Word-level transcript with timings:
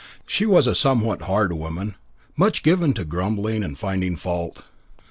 She 0.25 0.47
was 0.47 0.65
a 0.65 0.73
somewhat 0.73 1.21
hard 1.21 1.53
woman, 1.53 1.93
much 2.35 2.63
given 2.63 2.95
to 2.95 3.05
grumbling 3.05 3.61
and 3.63 3.77
finding 3.77 4.17
fault. 4.17 4.63